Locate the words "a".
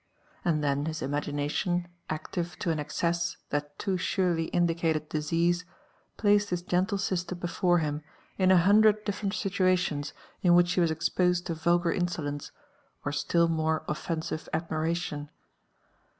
8.49-8.57